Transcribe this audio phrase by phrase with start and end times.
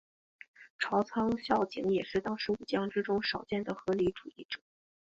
[0.79, 4.59] 朝仓孝景也是当时武将之中少见的合理主义者。